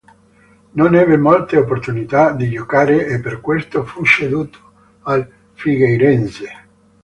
[0.73, 4.57] Non ebbe molte opportunità di giocare e per questo fu ceduto
[5.01, 6.49] al Figueirense.